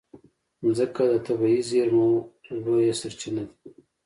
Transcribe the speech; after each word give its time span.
مځکه 0.63 1.03
د 1.11 1.13
طبعي 1.27 1.59
زېرمو 1.69 2.09
لویه 2.63 2.95
سرچینه 3.01 3.43
ده. 3.49 3.53